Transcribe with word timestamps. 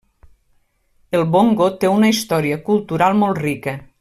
El 1.19 1.25
bongo 1.35 1.69
té 1.83 1.93
una 1.99 2.11
història 2.15 2.59
cultural 2.71 3.23
molt 3.23 3.45
rica. 3.49 3.81